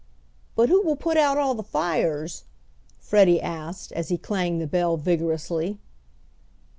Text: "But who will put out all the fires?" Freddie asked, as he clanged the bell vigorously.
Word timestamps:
"But 0.55 0.69
who 0.69 0.81
will 0.81 0.95
put 0.95 1.15
out 1.15 1.37
all 1.37 1.53
the 1.53 1.61
fires?" 1.61 2.45
Freddie 2.97 3.39
asked, 3.39 3.91
as 3.91 4.09
he 4.09 4.17
clanged 4.17 4.59
the 4.59 4.65
bell 4.65 4.97
vigorously. 4.97 5.77